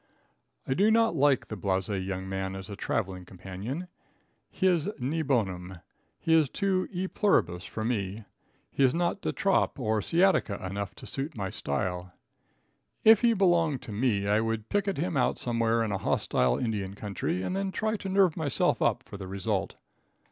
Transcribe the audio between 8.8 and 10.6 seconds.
is not de trop or sciatica